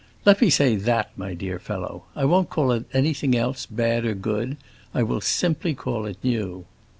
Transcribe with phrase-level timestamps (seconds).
[0.25, 4.15] Let me say that, my dear fellow; I won't call it anything else, bad or
[4.15, 4.57] good;
[4.95, 6.65] I will simply call it new."